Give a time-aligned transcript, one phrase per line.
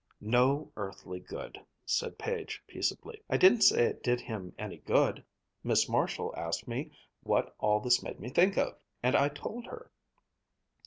[0.19, 5.23] "No earthly good," said Page peaceably; "I didn't say it did him any good.
[5.63, 6.89] Miss Marshall asked me
[7.21, 9.91] what all this made me think of, and I told her."